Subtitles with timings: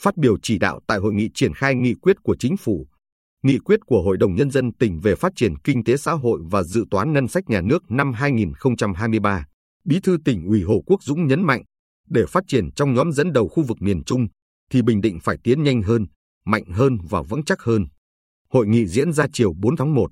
[0.00, 2.86] Phát biểu chỉ đạo tại hội nghị triển khai nghị quyết của chính phủ,
[3.42, 6.40] nghị quyết của Hội đồng Nhân dân tỉnh về phát triển kinh tế xã hội
[6.50, 9.46] và dự toán ngân sách nhà nước năm 2023,
[9.84, 11.62] Bí thư tỉnh ủy Hồ Quốc Dũng nhấn mạnh,
[12.08, 14.26] để phát triển trong nhóm dẫn đầu khu vực miền Trung,
[14.70, 16.06] thì Bình Định phải tiến nhanh hơn,
[16.44, 17.86] mạnh hơn và vững chắc hơn.
[18.50, 20.10] Hội nghị diễn ra chiều 4 tháng 1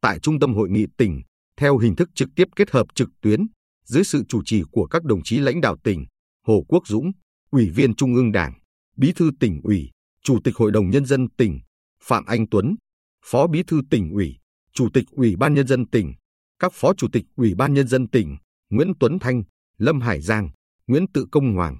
[0.00, 1.22] tại Trung tâm Hội nghị tỉnh
[1.56, 3.40] theo hình thức trực tiếp kết hợp trực tuyến
[3.84, 6.06] dưới sự chủ trì của các đồng chí lãnh đạo tỉnh
[6.46, 7.12] Hồ Quốc Dũng,
[7.50, 8.52] Ủy viên Trung ương Đảng,
[8.96, 9.90] Bí thư tỉnh ủy,
[10.22, 11.60] Chủ tịch Hội đồng Nhân dân tỉnh
[12.02, 12.76] Phạm Anh Tuấn,
[13.24, 14.36] Phó Bí thư tỉnh ủy,
[14.72, 16.14] Chủ tịch Ủy ban Nhân dân tỉnh,
[16.58, 18.36] các Phó Chủ tịch Ủy ban Nhân dân tỉnh
[18.70, 19.42] Nguyễn Tuấn Thanh,
[19.78, 20.50] Lâm Hải Giang,
[20.86, 21.76] Nguyễn Tự Công Hoàng.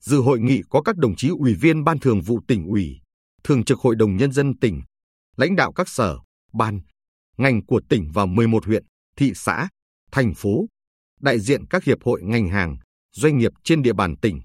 [0.00, 3.00] Dự hội nghị có các đồng chí ủy viên Ban Thường vụ tỉnh ủy,
[3.44, 4.82] Thường trực Hội đồng Nhân dân tỉnh,
[5.36, 6.18] lãnh đạo các sở,
[6.52, 6.80] ban,
[7.36, 8.84] ngành của tỉnh và 11 huyện,
[9.16, 9.68] thị xã,
[10.12, 10.66] thành phố,
[11.20, 12.76] đại diện các hiệp hội ngành hàng,
[13.12, 14.40] doanh nghiệp trên địa bàn tỉnh.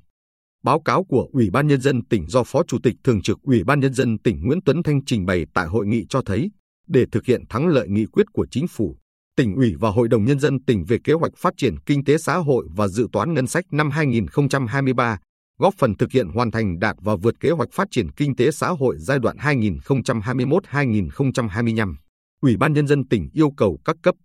[0.64, 3.64] Báo cáo của Ủy ban Nhân dân tỉnh do Phó Chủ tịch Thường trực Ủy
[3.64, 6.52] ban Nhân dân tỉnh Nguyễn Tuấn Thanh trình bày tại hội nghị cho thấy,
[6.88, 8.98] để thực hiện thắng lợi nghị quyết của chính phủ,
[9.36, 12.18] tỉnh ủy và Hội đồng Nhân dân tỉnh về kế hoạch phát triển kinh tế
[12.18, 15.20] xã hội và dự toán ngân sách năm 2023,
[15.60, 18.52] góp phần thực hiện hoàn thành đạt và vượt kế hoạch phát triển kinh tế
[18.52, 21.96] xã hội giai đoạn 2021-2025.
[22.42, 24.16] Ủy ban Nhân dân tỉnh yêu cầu các cấp,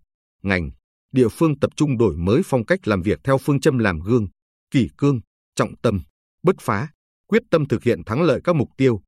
[0.42, 0.70] ngành,
[1.12, 4.27] địa phương tập trung đổi mới phong cách làm việc theo phương châm làm gương,
[4.70, 5.20] kỷ cương,
[5.57, 6.01] trọng tâm,
[6.47, 6.89] bứt phá,
[7.28, 9.00] quyết tâm thực hiện thắng lợi các mục tiêu,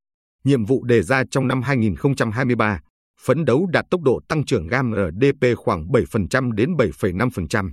[0.43, 2.81] nhiệm vụ đề ra trong năm 2023,
[3.25, 7.71] phấn đấu đạt tốc độ tăng trưởng GDP khoảng 7% đến 7,5%.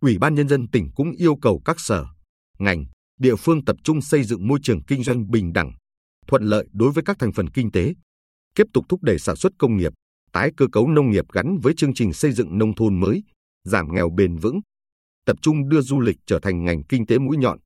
[0.00, 2.06] Ủy ban Nhân dân tỉnh cũng yêu cầu các sở,
[2.58, 2.84] ngành,
[3.18, 5.72] địa phương tập trung xây dựng môi trường kinh doanh bình đẳng,
[6.26, 7.94] thuận lợi đối với các thành phần kinh tế,
[8.54, 9.92] tiếp tục thúc đẩy sản xuất công nghiệp,
[10.32, 13.22] tái cơ cấu nông nghiệp gắn với chương trình xây dựng nông thôn mới,
[13.64, 14.60] giảm nghèo bền vững,
[15.26, 17.58] tập trung đưa du lịch trở thành ngành kinh tế mũi nhọn,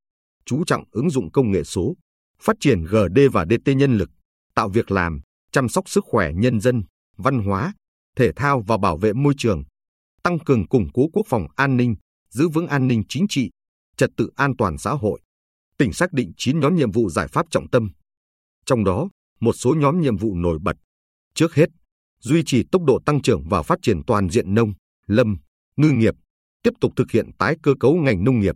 [0.47, 1.97] chú trọng ứng dụng công nghệ số,
[2.43, 4.11] phát triển GD và DT nhân lực,
[4.55, 5.21] tạo việc làm,
[5.53, 6.83] chăm sóc sức khỏe nhân dân,
[7.17, 7.75] văn hóa,
[8.17, 9.65] thể thao và bảo vệ môi trường,
[10.23, 11.95] tăng cường củng cố quốc phòng an ninh,
[12.31, 13.51] giữ vững an ninh chính trị,
[13.97, 15.21] trật tự an toàn xã hội.
[15.79, 17.91] Tỉnh xác định 9 nhóm nhiệm vụ giải pháp trọng tâm.
[18.67, 19.09] Trong đó,
[19.41, 20.77] một số nhóm nhiệm vụ nổi bật.
[21.35, 21.67] Trước hết,
[22.21, 24.73] duy trì tốc độ tăng trưởng và phát triển toàn diện nông,
[25.07, 25.37] lâm,
[25.77, 26.15] ngư nghiệp,
[26.63, 28.55] tiếp tục thực hiện tái cơ cấu ngành nông nghiệp,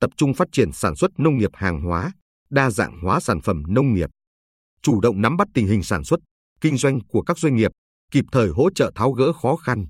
[0.00, 2.12] tập trung phát triển sản xuất nông nghiệp hàng hóa,
[2.50, 4.10] đa dạng hóa sản phẩm nông nghiệp,
[4.82, 6.20] chủ động nắm bắt tình hình sản xuất,
[6.60, 7.70] kinh doanh của các doanh nghiệp,
[8.12, 9.86] kịp thời hỗ trợ tháo gỡ khó khăn,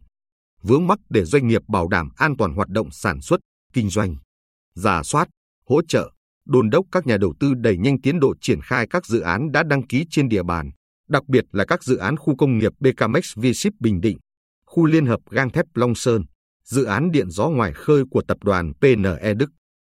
[0.62, 3.41] vướng mắc để doanh nghiệp bảo đảm an toàn hoạt động sản xuất,
[3.72, 4.17] kinh doanh,
[4.75, 5.28] giả soát,
[5.69, 6.11] hỗ trợ,
[6.47, 9.53] đôn đốc các nhà đầu tư đẩy nhanh tiến độ triển khai các dự án
[9.53, 10.71] đã đăng ký trên địa bàn,
[11.09, 14.19] đặc biệt là các dự án khu công nghiệp BKMX V-Ship Bình Định,
[14.67, 16.23] khu liên hợp gang thép Long Sơn,
[16.65, 19.50] dự án điện gió ngoài khơi của tập đoàn PNE Đức,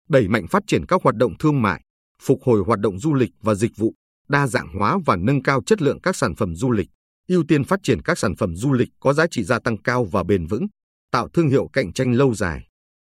[0.09, 1.83] đẩy mạnh phát triển các hoạt động thương mại,
[2.23, 3.95] phục hồi hoạt động du lịch và dịch vụ,
[4.29, 6.89] đa dạng hóa và nâng cao chất lượng các sản phẩm du lịch,
[7.29, 10.05] ưu tiên phát triển các sản phẩm du lịch có giá trị gia tăng cao
[10.05, 10.67] và bền vững,
[11.11, 12.67] tạo thương hiệu cạnh tranh lâu dài,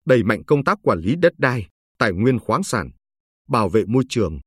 [0.06, 2.90] đẩy mạnh công tác quản lý đất đai, tài nguyên khoáng sản,
[3.50, 4.40] bảo vệ môi trường,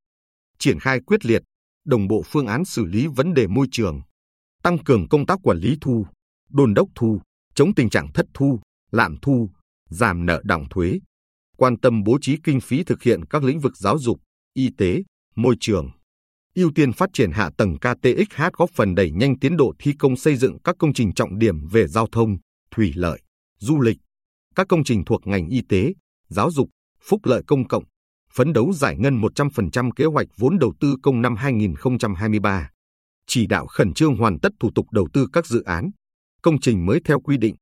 [0.59, 1.41] triển khai quyết liệt,
[1.85, 4.01] đồng bộ phương án xử lý vấn đề môi trường,
[4.63, 6.05] tăng cường công tác quản lý thu,
[6.49, 7.21] đôn đốc thu,
[7.55, 8.59] chống tình trạng thất thu,
[8.91, 9.49] lạm thu,
[9.89, 10.99] giảm nợ đọng thuế,
[11.57, 14.19] quan tâm bố trí kinh phí thực hiện các lĩnh vực giáo dục,
[14.53, 15.03] y tế,
[15.35, 15.91] môi trường.
[16.55, 20.15] Ưu tiên phát triển hạ tầng KTXH góp phần đẩy nhanh tiến độ thi công
[20.15, 22.37] xây dựng các công trình trọng điểm về giao thông,
[22.71, 23.21] thủy lợi,
[23.59, 23.97] du lịch,
[24.55, 25.93] các công trình thuộc ngành y tế,
[26.27, 26.69] giáo dục,
[27.01, 27.83] phúc lợi công cộng,
[28.31, 32.69] phấn đấu giải ngân 100% kế hoạch vốn đầu tư công năm 2023.
[33.27, 35.89] Chỉ đạo khẩn trương hoàn tất thủ tục đầu tư các dự án,
[36.41, 37.55] công trình mới theo quy định,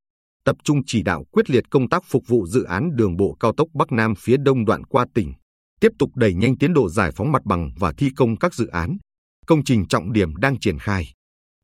[0.46, 3.54] tập trung chỉ đạo quyết liệt công tác phục vụ dự án đường bộ cao
[3.58, 5.34] tốc Bắc Nam phía đông đoạn qua tỉnh,
[5.81, 8.68] tiếp tục đẩy nhanh tiến độ giải phóng mặt bằng và thi công các dự
[8.68, 8.98] án,
[9.48, 11.06] công trình trọng điểm đang triển khai,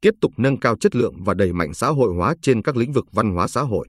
[0.02, 2.92] tiếp tục nâng cao chất lượng và đẩy mạnh xã hội hóa trên các lĩnh
[2.92, 3.88] vực văn hóa xã hội.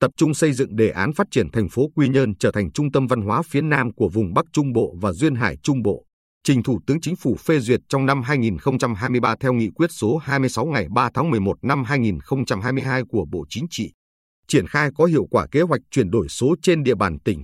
[0.00, 2.92] Tập trung xây dựng đề án phát triển thành phố Quy Nhơn trở thành trung
[2.92, 6.04] tâm văn hóa phía Nam của vùng Bắc Trung Bộ và Duyên Hải Trung Bộ,
[6.44, 10.66] trình Thủ tướng Chính phủ phê duyệt trong năm 2023 theo nghị quyết số 26
[10.66, 13.92] ngày 3 tháng 11 năm 2022 của Bộ Chính trị
[14.48, 17.42] triển khai có hiệu quả kế hoạch chuyển đổi số trên địa bàn tỉnh.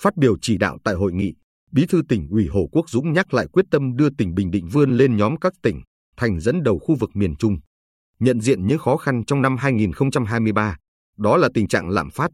[0.00, 1.34] Phát biểu chỉ đạo tại hội nghị,
[1.72, 4.68] Bí thư tỉnh ủy Hồ Quốc Dũng nhắc lại quyết tâm đưa tỉnh Bình Định
[4.68, 5.82] vươn lên nhóm các tỉnh
[6.16, 7.58] thành dẫn đầu khu vực miền Trung.
[8.20, 10.76] Nhận diện những khó khăn trong năm 2023,
[11.18, 12.30] đó là tình trạng lạm phát,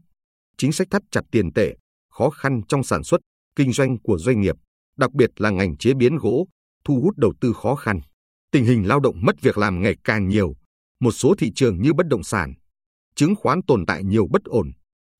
[0.57, 1.75] chính sách thắt chặt tiền tệ,
[2.09, 3.21] khó khăn trong sản xuất,
[3.55, 4.55] kinh doanh của doanh nghiệp,
[4.97, 6.47] đặc biệt là ngành chế biến gỗ,
[6.85, 7.99] thu hút đầu tư khó khăn.
[8.51, 10.55] Tình hình lao động mất việc làm ngày càng nhiều,
[10.99, 12.53] một số thị trường như bất động sản,
[13.15, 14.71] chứng khoán tồn tại nhiều bất ổn.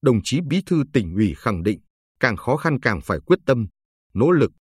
[0.01, 1.79] Đồng chí Bí thư tỉnh ủy khẳng định,
[2.19, 3.67] càng khó khăn càng phải quyết tâm,
[4.13, 4.51] nỗ lực.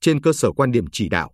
[0.00, 1.32] Trên cơ sở quan điểm chỉ đạo,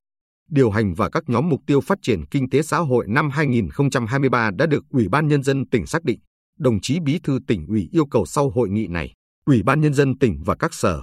[0.50, 4.50] điều hành và các nhóm mục tiêu phát triển kinh tế xã hội năm 2023
[4.50, 6.20] đã được Ủy ban Nhân dân tỉnh xác định.
[6.58, 9.12] Đồng chí Bí thư tỉnh ủy yêu cầu sau hội nghị này,
[9.46, 11.02] Ủy ban Nhân dân tỉnh và các sở,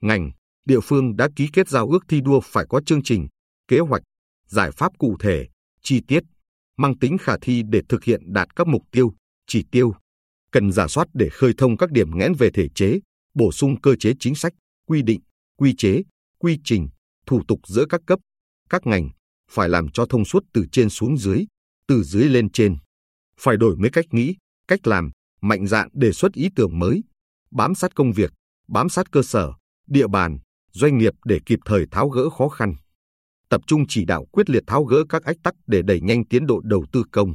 [0.00, 0.30] ngành,
[0.64, 3.26] địa phương đã ký kết giao ước thi đua phải có chương trình,
[3.68, 4.02] kế hoạch,
[4.46, 5.46] giải pháp cụ thể,
[5.82, 6.22] chi tiết,
[6.76, 9.12] mang tính khả thi để thực hiện đạt các mục tiêu,
[9.46, 9.94] chỉ tiêu.
[10.52, 12.98] Cần giả soát để khơi thông các điểm nghẽn về thể chế,
[13.34, 14.52] bổ sung cơ chế chính sách,
[14.86, 15.20] quy định,
[15.56, 16.02] quy chế,
[16.38, 16.88] quy trình,
[17.26, 18.18] thủ tục giữa các cấp,
[18.70, 19.08] các ngành,
[19.50, 21.44] phải làm cho thông suốt từ trên xuống dưới,
[21.88, 22.76] từ dưới lên trên.
[23.40, 24.34] Phải đổi mới cách nghĩ,
[24.68, 25.10] cách làm,
[25.40, 27.04] mạnh dạn đề xuất ý tưởng mới,
[27.50, 28.32] bám sát công việc,
[28.68, 29.52] bám sát cơ sở,
[29.86, 30.38] địa bàn,
[30.72, 32.74] doanh nghiệp để kịp thời tháo gỡ khó khăn.
[33.48, 36.46] Tập trung chỉ đạo quyết liệt tháo gỡ các ách tắc để đẩy nhanh tiến
[36.46, 37.34] độ đầu tư công,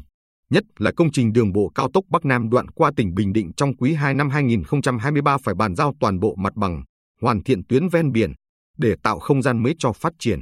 [0.51, 3.51] nhất là công trình đường bộ cao tốc Bắc Nam đoạn qua tỉnh Bình Định
[3.57, 6.83] trong quý 2 năm 2023 phải bàn giao toàn bộ mặt bằng,
[7.21, 8.33] hoàn thiện tuyến ven biển
[8.77, 10.41] để tạo không gian mới cho phát triển.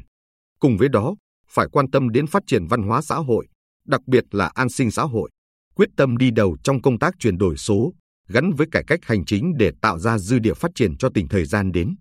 [0.59, 1.15] Cùng với đó,
[1.49, 3.47] phải quan tâm đến phát triển văn hóa xã hội,
[3.87, 5.29] đặc biệt là an sinh xã hội,
[5.75, 7.93] quyết tâm đi đầu trong công tác chuyển đổi số,
[8.27, 11.27] gắn với cải cách hành chính để tạo ra dư địa phát triển cho tỉnh
[11.27, 11.95] thời gian đến.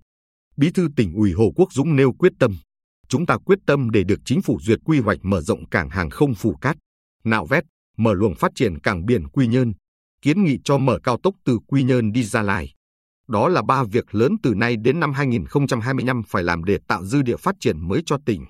[0.57, 2.57] Bí thư tỉnh ủy Hồ Quốc Dũng nêu quyết tâm,
[3.09, 6.11] chúng ta quyết tâm để được chính phủ duyệt quy hoạch mở rộng cảng hàng
[6.11, 6.77] không Phù Cát,
[7.25, 7.65] nạo vét,
[7.99, 9.73] mở luồng phát triển cảng biển Quy Nhơn,
[10.23, 12.75] kiến nghị cho mở cao tốc từ Quy Nhơn đi Gia Lai.
[13.29, 17.23] Đó là ba việc lớn từ nay đến năm 2025 phải làm để tạo dư
[17.23, 18.45] địa phát triển mới cho tỉnh.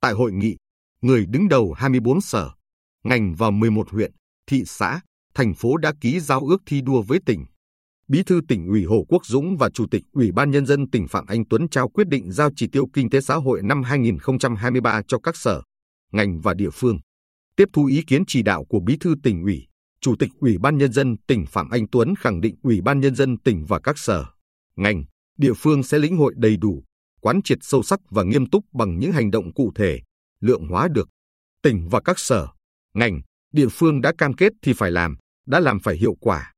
[0.00, 0.56] Tại hội nghị,
[1.02, 2.50] người đứng đầu 24 sở,
[3.04, 4.12] ngành và 11 huyện,
[4.46, 5.00] thị xã,
[5.34, 7.46] thành phố đã ký giao ước thi đua với tỉnh.
[8.08, 11.08] Bí thư tỉnh ủy Hồ Quốc Dũng và Chủ tịch Ủy ban Nhân dân tỉnh
[11.08, 15.02] Phạm Anh Tuấn trao quyết định giao chỉ tiêu kinh tế xã hội năm 2023
[15.08, 15.62] cho các sở,
[16.12, 16.98] ngành và địa phương.
[17.58, 19.66] Tiếp thu ý kiến chỉ đạo của Bí thư tỉnh ủy,
[20.00, 23.14] Chủ tịch Ủy ban Nhân dân tỉnh Phạm Anh Tuấn khẳng định Ủy ban Nhân
[23.14, 24.24] dân tỉnh và các sở,
[24.76, 25.04] ngành,
[25.38, 26.84] địa phương sẽ lĩnh hội đầy đủ,
[27.20, 30.00] quán triệt sâu sắc và nghiêm túc bằng những hành động cụ thể,
[30.40, 31.08] lượng hóa được.
[31.62, 32.46] Tỉnh và các sở,
[32.94, 33.20] ngành,
[33.52, 35.16] địa phương đã cam kết thì phải làm,
[35.46, 36.52] đã làm phải hiệu quả.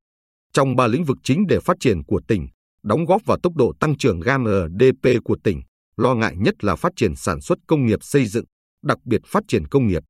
[0.53, 2.49] Trong ba lĩnh vực chính để phát triển của tỉnh,
[2.83, 5.63] đóng góp vào tốc độ tăng trưởng GDP của tỉnh,
[5.97, 8.45] lo ngại nhất là phát triển sản xuất công nghiệp xây dựng,
[8.85, 10.03] đặc biệt phát triển công nghiệp.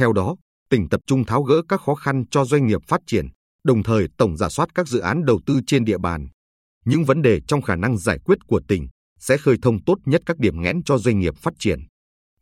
[0.00, 0.36] Theo đó,
[0.70, 3.26] tỉnh tập trung tháo gỡ các khó khăn cho doanh nghiệp phát triển,
[3.64, 6.28] đồng thời tổng giả soát các dự án đầu tư trên địa bàn.
[6.84, 8.88] Những vấn đề trong khả năng giải quyết của tỉnh
[9.18, 11.80] sẽ khơi thông tốt nhất các điểm nghẽn cho doanh nghiệp phát triển.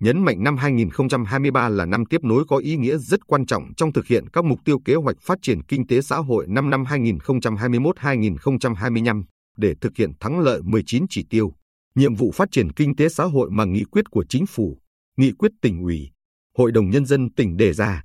[0.00, 3.93] Nhấn mạnh năm 2023 là năm tiếp nối có ý nghĩa rất quan trọng trong
[3.93, 6.84] thực hiện các mục tiêu kế hoạch phát triển kinh tế xã hội 5 năm
[6.84, 9.22] 2021-2025
[9.56, 11.52] để thực hiện thắng lợi 19 chỉ tiêu,
[11.94, 14.78] nhiệm vụ phát triển kinh tế xã hội mà nghị quyết của chính phủ,
[15.16, 16.10] nghị quyết tỉnh ủy,
[16.58, 18.02] Hội đồng Nhân dân tỉnh đề ra.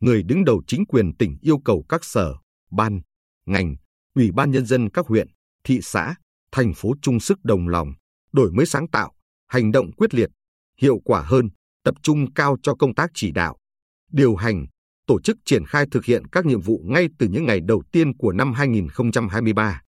[0.00, 2.34] Người đứng đầu chính quyền tỉnh yêu cầu các sở,
[2.70, 3.00] ban,
[3.46, 3.76] ngành,
[4.14, 5.28] ủy ban nhân dân các huyện,
[5.64, 6.14] thị xã,
[6.52, 7.92] thành phố chung sức đồng lòng,
[8.32, 9.12] đổi mới sáng tạo,
[9.48, 10.30] hành động quyết liệt,
[10.80, 11.48] hiệu quả hơn,
[11.84, 13.56] tập trung cao cho công tác chỉ đạo,
[14.12, 14.66] điều hành,
[15.06, 18.16] tổ chức triển khai thực hiện các nhiệm vụ ngay từ những ngày đầu tiên
[18.16, 19.82] của năm 2023.